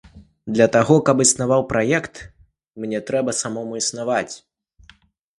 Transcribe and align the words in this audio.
Для 0.53 0.67
таго, 0.75 0.95
каб 1.09 1.17
існаваў 1.25 1.61
праект, 1.73 2.15
мне 2.85 3.01
трэба 3.09 3.35
самому 3.41 3.77
існаваць. 3.81 4.33